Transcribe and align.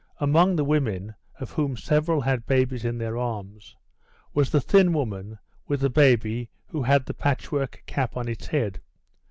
Among 0.19 0.55
the 0.55 0.63
women, 0.63 1.13
of 1.39 1.51
whom 1.51 1.77
several 1.77 2.21
had 2.21 2.47
babies 2.47 2.83
in 2.83 2.97
their 2.97 3.19
arms, 3.19 3.77
was 4.33 4.49
the 4.49 4.59
thin 4.59 4.93
woman 4.93 5.37
with 5.67 5.81
the 5.81 5.91
baby 5.91 6.49
who 6.69 6.81
had 6.81 7.05
the 7.05 7.13
patchwork 7.13 7.83
cap 7.85 8.17
on 8.17 8.27
its 8.27 8.47
head. 8.47 8.81